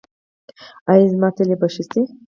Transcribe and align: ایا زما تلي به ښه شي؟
ایا 0.89 1.05
زما 1.13 1.29
تلي 1.37 1.55
به 1.59 1.67
ښه 1.73 1.83
شي؟ 1.91 2.01